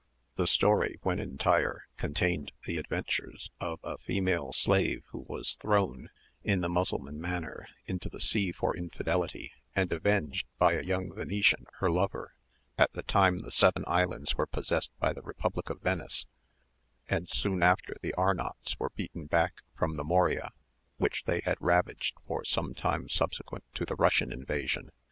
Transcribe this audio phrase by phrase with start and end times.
[0.35, 6.09] The story, when entire, contained the adventures of a female slave, who was thrown,
[6.43, 11.67] in the Mussulman manner, into the sea for infidelity, and avenged by a young Venetian,
[11.77, 12.33] her lover,
[12.79, 16.25] at the time the Seven Islands were possessed by the Republic of Venice,
[17.07, 20.49] and soon after the Arnauts were beaten back from the Morea,
[20.97, 24.89] which they had ravaged for some time subsequent to the Russian invasion.